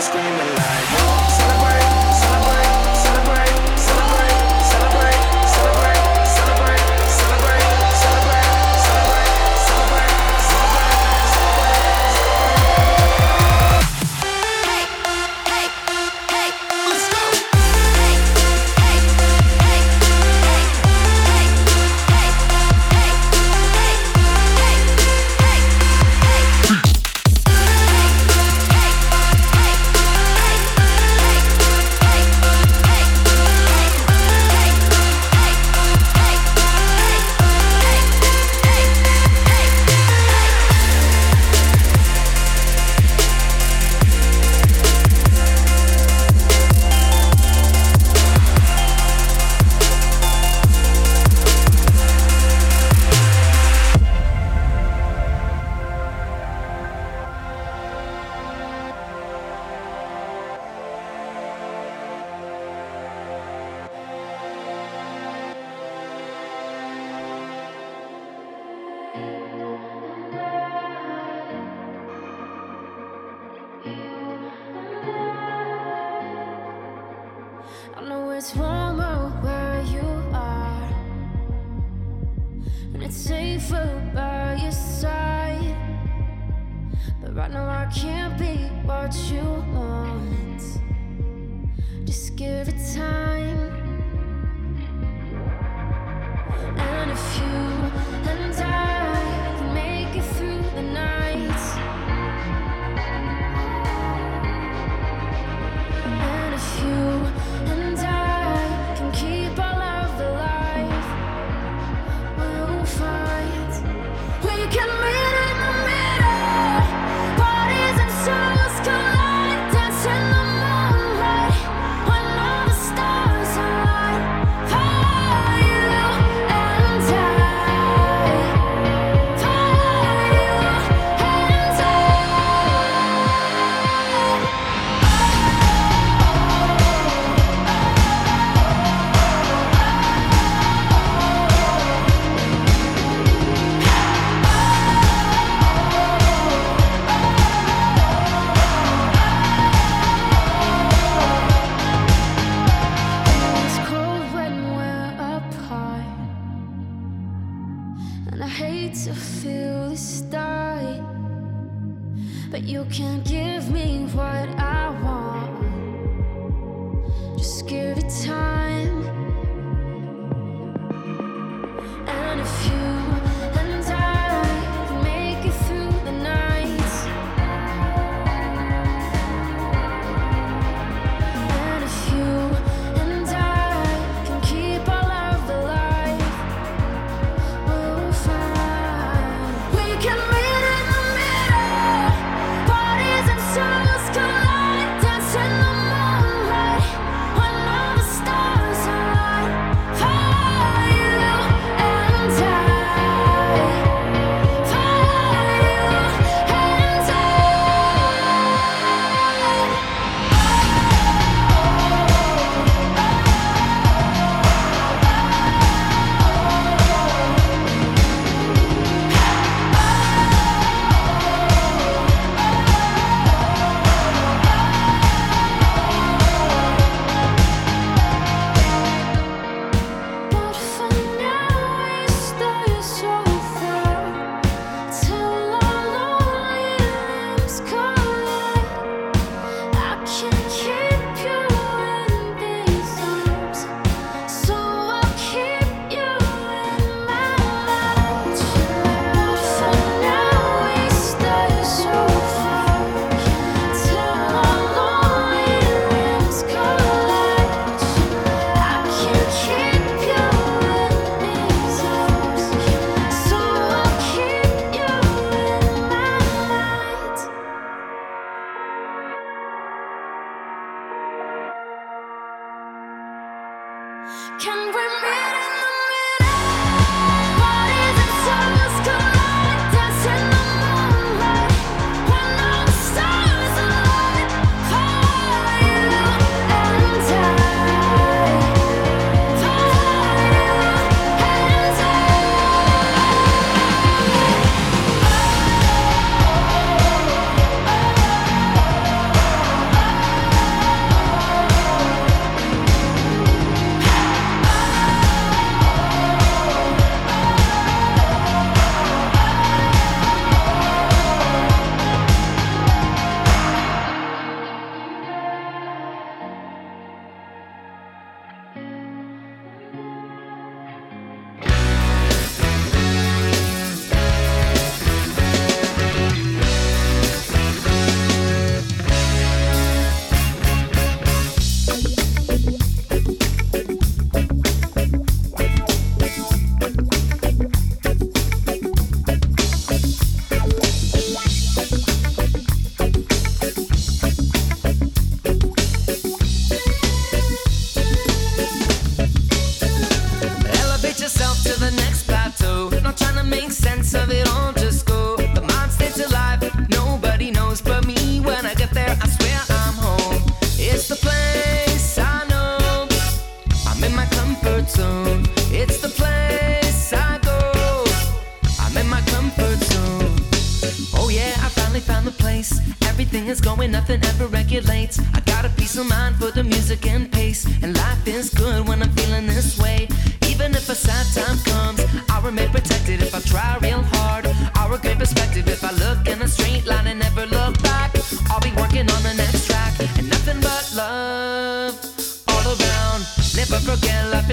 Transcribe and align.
screaming 0.00 0.54
like, 0.54 1.17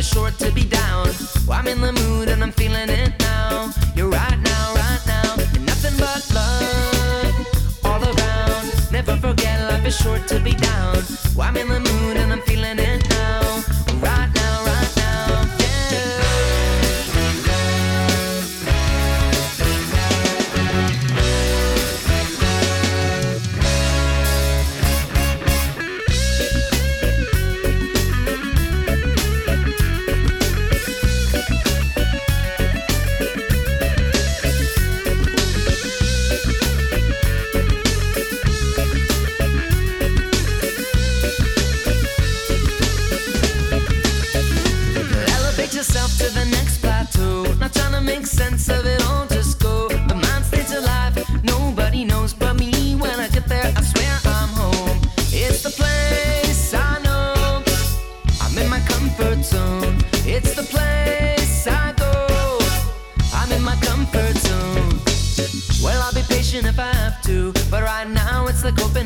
short 0.06 0.38
to 0.38 0.52
be 0.52 0.64
down. 0.64 1.08
I'm 1.50 1.68
in 1.68 1.82
the 1.82 1.92
mood 1.92 2.05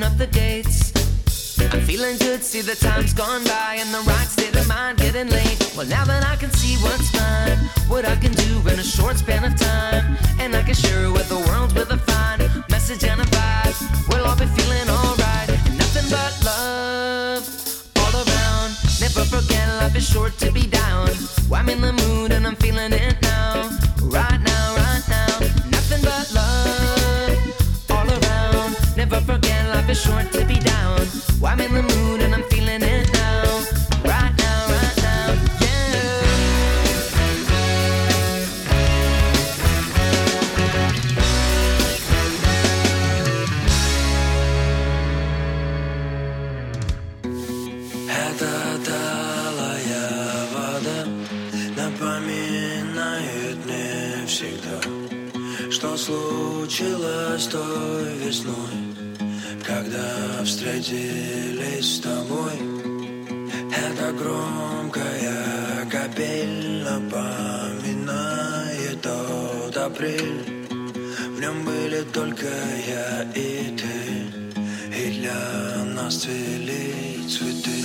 up 0.09 0.17
the 0.17 0.27
gates. 0.27 0.91
I'm 1.71 1.81
feeling 1.81 2.17
good, 2.17 2.41
see 2.43 2.61
the 2.61 2.75
time's 2.75 3.13
gone 3.13 3.43
by 3.43 3.77
and 3.79 3.93
the 3.93 4.01
right 4.07 4.27
state 4.27 4.55
of 4.55 4.67
mind 4.67 4.97
getting 4.97 5.29
late. 5.29 5.59
Well, 5.75 5.85
now 5.85 6.05
that 6.05 6.23
I 6.25 6.35
can 6.35 6.51
see 6.51 6.75
what's 6.83 7.13
mine, 7.13 7.57
what 7.87 8.05
I 8.05 8.15
can 8.15 8.31
do 8.31 8.53
in 8.71 8.79
a 8.79 8.83
short 8.83 9.17
span 9.17 9.43
of 9.43 9.55
time, 9.59 10.17
and 10.39 10.55
I 10.55 10.63
can 10.63 10.73
share 10.73 11.05
it 11.05 11.11
with 11.11 11.29
the 11.29 11.39
world 11.47 11.75
with 11.75 11.91
a 11.91 11.97
fine 11.97 12.39
message 12.69 13.03
and 13.03 13.19
a 13.21 13.25
vibe. 13.25 13.75
We'll 14.09 14.25
all 14.25 14.37
be 14.37 14.47
feeling 14.57 14.89
alright, 14.89 15.49
nothing 15.81 16.07
but 16.09 16.33
love 16.43 17.43
all 18.01 18.15
around. 18.23 18.69
Never 19.03 19.23
forget 19.35 19.67
life 19.81 19.95
is 19.95 20.07
short 20.09 20.37
to 20.39 20.51
be 20.51 20.65
down. 20.65 21.09
I'm 21.51 21.69
in 21.69 21.81
the 21.81 21.93
mood 21.93 22.31
and 22.31 22.47
I'm 22.47 22.55
feeling 22.55 22.93
it 22.93 23.17
now, 23.21 23.69
right 24.17 24.41
now, 24.53 24.75
right 24.75 24.88
short 29.99 30.31
to 30.31 30.45
be 30.45 30.55
down. 30.55 31.01
I'm 31.43 31.59
in 31.59 31.73
the 31.73 31.83
mood 31.83 32.21
and 32.21 32.33
I'm 32.33 32.43
feeling 32.43 32.81
it 32.81 33.11
now. 33.11 33.43
Right 34.11 34.33
now, 34.43 34.59
right 34.75 34.97
now, 35.07 35.27
yeah. 35.63 36.29
Это 48.25 48.51
талая 48.87 50.07
вода 50.53 50.99
Напоминает 51.75 53.57
мне 53.65 54.25
всегда 54.27 54.79
Что 55.69 55.97
случилось 55.97 57.47
той 57.47 58.17
весной 58.23 58.78
Когда 59.69 60.43
встретились 60.43 61.97
с 61.97 61.99
тобой 61.99 62.53
Это 63.71 64.11
громкая 64.13 65.85
капель 65.91 66.83
Напоминает 66.83 68.19
тот 69.03 69.77
апрель. 69.77 70.65
В 70.69 71.39
нем 71.39 71.63
были 71.65 72.01
только 72.11 72.47
я 72.47 73.31
и 73.35 73.77
ты 73.77 74.23
И 74.97 75.11
для 75.19 75.83
нас 75.93 76.15
цвели 76.15 77.27
цветы 77.27 77.79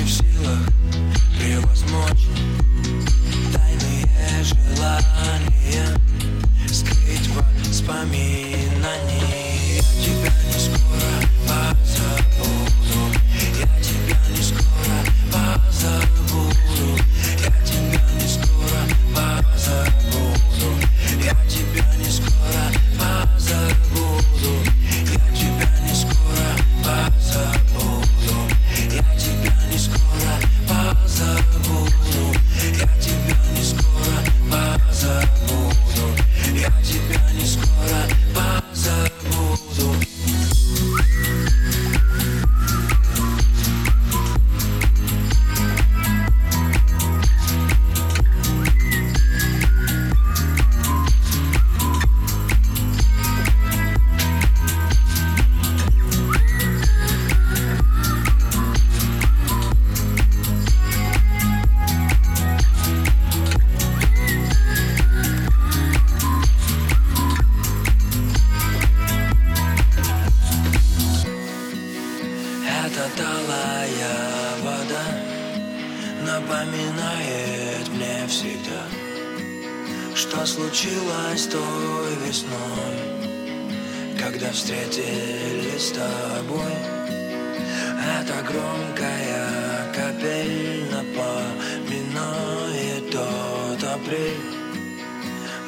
не 0.00 0.06
в 0.06 0.10
силах 0.10 0.58
превозмочь 1.38 2.28
Тайные 3.52 4.44
желания 4.44 5.98
Скрыть 6.68 7.28
воспоминания 7.28 8.39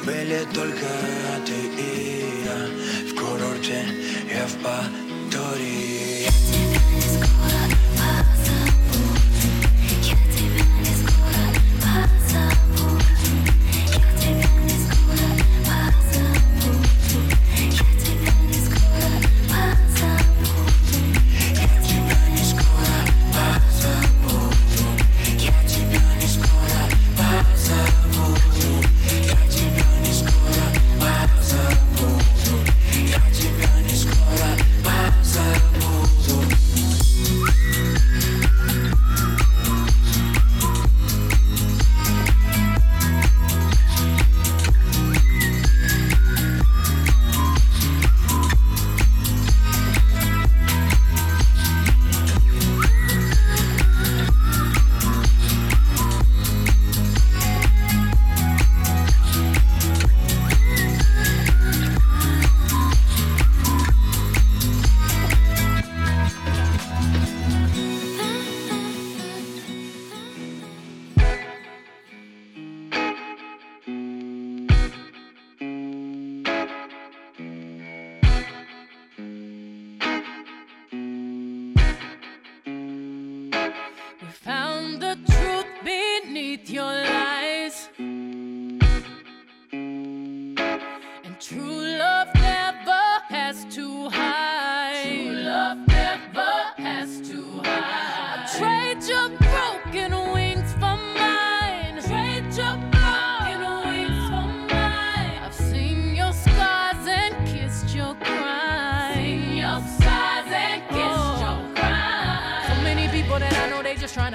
Были 0.05 0.45
только 0.53 0.85
ты 1.45 1.53
и 1.53 2.43
я. 2.45 2.67
В 3.09 3.15
курорте 3.15 3.85
я 4.29 4.45
в 4.45 4.55
Падории 4.61 6.27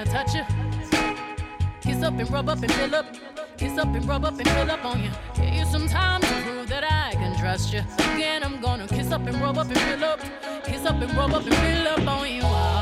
trying 0.04 0.06
to 0.06 0.12
touch 0.12 0.34
you. 0.34 0.44
Kiss 1.80 2.02
up 2.02 2.18
and 2.18 2.30
rub 2.30 2.48
up 2.48 2.62
and 2.62 2.72
fill 2.72 2.94
up. 2.94 3.06
Kiss 3.56 3.78
up 3.78 3.88
and 3.88 4.04
rub 4.06 4.24
up 4.24 4.38
and 4.38 4.48
fill 4.48 4.70
up 4.70 4.84
on 4.84 5.02
you. 5.02 5.10
Give 5.34 5.54
you 5.54 5.64
some 5.64 5.88
time 5.88 6.20
to 6.20 6.42
prove 6.42 6.68
that 6.68 6.84
I 6.84 7.14
can 7.14 7.36
trust 7.38 7.72
you. 7.72 7.82
Again, 8.14 8.42
I'm 8.44 8.60
gonna 8.60 8.86
kiss 8.86 9.10
up 9.10 9.26
and 9.26 9.36
rub 9.40 9.58
up 9.58 9.66
and 9.66 9.78
fill 9.78 10.04
up. 10.04 10.20
Kiss 10.64 10.84
up 10.84 11.00
and 11.00 11.14
rub 11.16 11.32
up 11.32 11.44
and 11.44 11.54
fill 11.54 11.88
up 11.88 12.06
on 12.06 12.30
you. 12.30 12.77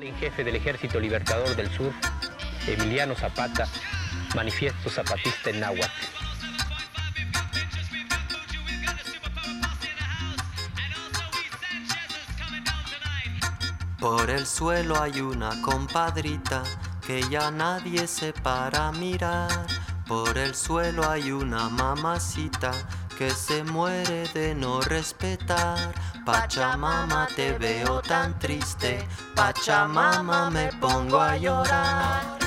En 0.00 0.16
jefe 0.20 0.44
del 0.44 0.54
Ejército 0.54 1.00
Libertador 1.00 1.56
del 1.56 1.68
Sur, 1.68 1.92
Emiliano 2.68 3.16
Zapata, 3.16 3.66
manifiesto 4.36 4.88
zapatista 4.88 5.50
en 5.50 5.58
náhuatl. 5.58 5.88
Por 13.98 14.30
el 14.30 14.46
suelo 14.46 15.02
hay 15.02 15.20
una 15.20 15.60
compadrita 15.62 16.62
que 17.04 17.20
ya 17.28 17.50
nadie 17.50 18.06
se 18.06 18.32
para 18.32 18.88
a 18.88 18.92
mirar. 18.92 19.66
Por 20.06 20.38
el 20.38 20.54
suelo 20.54 21.10
hay 21.10 21.32
una 21.32 21.68
mamacita 21.68 22.70
que 23.18 23.30
se 23.30 23.64
muere 23.64 24.28
de 24.28 24.54
no 24.54 24.80
respetar. 24.80 25.92
Pachamama 26.28 27.26
te 27.34 27.52
veo 27.52 28.02
tan 28.02 28.38
triste, 28.38 29.02
Pachamama 29.34 30.50
me 30.50 30.68
pongo 30.78 31.18
a 31.18 31.38
llorar. 31.38 32.38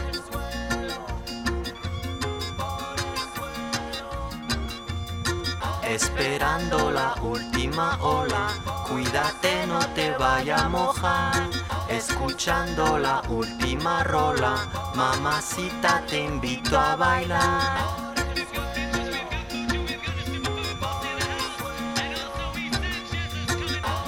Esperando 5.82 6.91
la 6.91 7.15
última 7.24 7.98
ola, 8.04 8.50
cuídate 8.88 9.65
no 9.65 9.80
te 9.96 10.12
vaya 10.12 10.65
a 10.65 10.70
mojar. 10.70 11.50
Escuchando 11.89 13.00
la 13.00 13.24
última 13.30 14.04
rola, 14.04 14.58
mamacita 14.94 16.04
te 16.06 16.26
invito 16.26 16.78
a 16.78 16.96
bailar. 16.96 18.01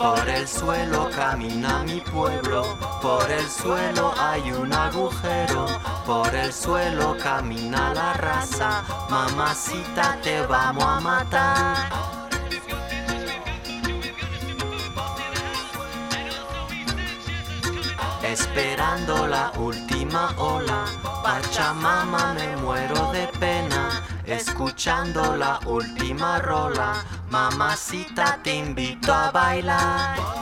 Por 0.04 0.28
el 0.28 0.46
suelo 0.46 1.10
camina 1.16 1.82
mi 1.84 2.02
pueblo, 2.02 2.78
por 3.02 3.32
el 3.32 3.50
suelo 3.50 4.14
hay 4.20 4.52
un 4.52 4.74
agujero, 4.74 5.66
por 6.06 6.36
el 6.36 6.52
suelo 6.52 7.16
camina 7.24 7.94
la 7.94 8.12
raza, 8.12 8.84
mamacita 9.10 10.18
te 10.22 10.42
vamos 10.46 10.84
a 10.84 11.00
matar. 11.00 11.78
Esperando 18.24 19.26
la 19.26 19.54
última 19.58 20.34
ola, 20.38 20.84
Pachamama 21.24 22.34
me 22.34 22.58
muero 22.58 23.10
de 23.14 23.26
pena, 23.40 24.04
escuchando 24.26 25.38
la 25.38 25.62
última 25.66 26.40
rola, 26.40 27.06
mamacita 27.34 28.38
te 28.44 28.54
invito 28.54 29.12
a 29.12 29.32
bailar. 29.32 30.33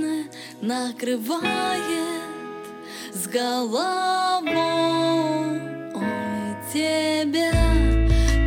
Нежная 0.00 0.24
накрывает 0.60 1.44
с 3.12 3.26
головой 3.26 4.40
тебя, 6.72 7.50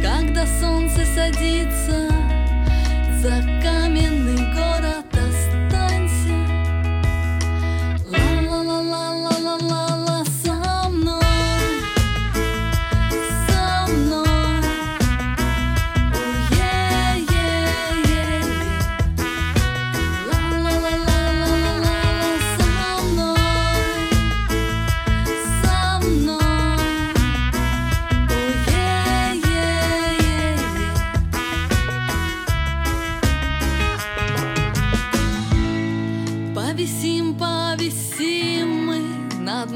когда 0.02 0.46
солнце 0.60 1.06
садится 1.06 2.08
за 3.22 3.42
каменный 3.62 4.13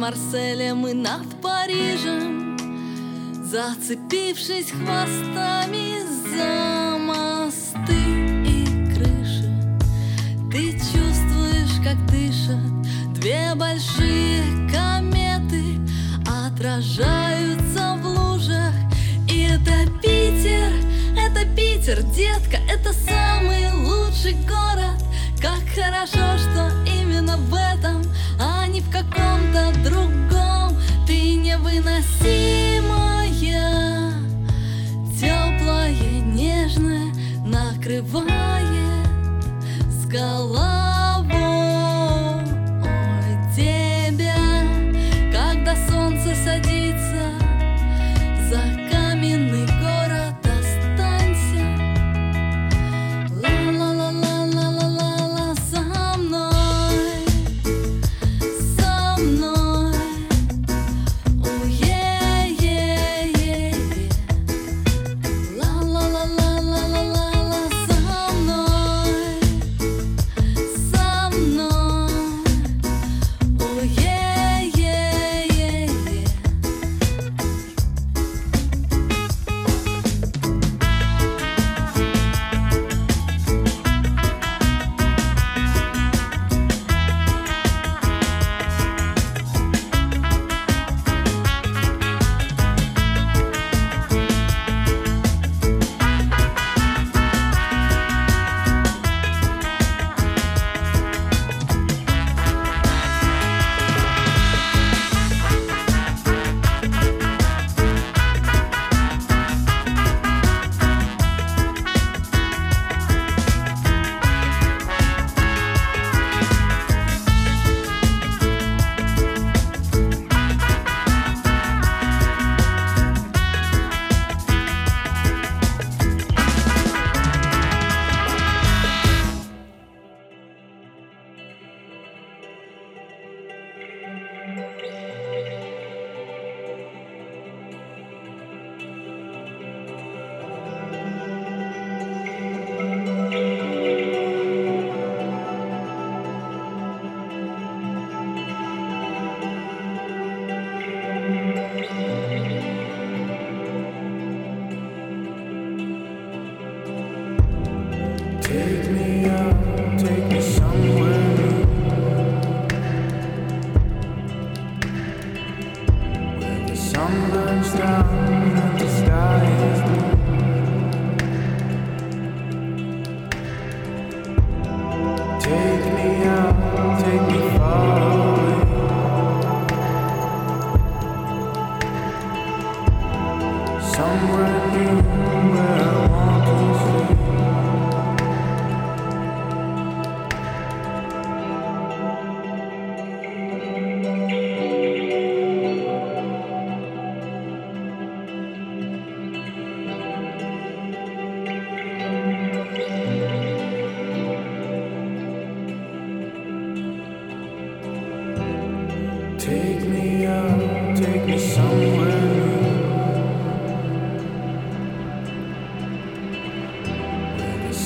Марселем 0.08 0.88
и 0.88 0.94
над 0.94 1.28
Парижем, 1.42 2.58
Зацепившись 3.44 4.72
хвостами 4.72 6.00
за 6.30 6.98
мосты 6.98 7.92
и 8.46 8.94
крыши. 8.94 9.52
Ты 10.50 10.72
чувствуешь, 10.72 11.84
как 11.84 11.98
дышат 12.06 12.56
две 13.16 13.54
большие 13.54 14.44
кометы 14.72 15.76
отражаются 16.26 17.98
в 18.02 18.06
лужах 18.06 18.76
И 19.30 19.42
это 19.42 19.92
Питер, 20.02 20.72
это 21.20 21.46
Питер, 21.54 22.02
детка, 22.16 22.60
это 22.70 22.94
самый 22.94 23.74
лучший 23.74 24.38
город 24.48 25.04
Как 25.42 25.68
хорошо, 25.76 26.38
что 26.38 26.87
каком-то 28.98 29.74
другом. 29.84 30.78
Ты 31.06 31.36
невыносимая, 31.36 32.14
теплая, 35.20 36.22
нежная, 36.22 37.14
накрывает 37.46 39.08
с 39.90 40.08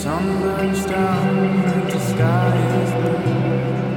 sun 0.01 0.41
burns 0.41 0.83
down 0.87 1.37
and 1.37 1.91
the 1.91 1.99
sky 1.99 2.57
is 2.81 2.91
blue. 2.91 3.90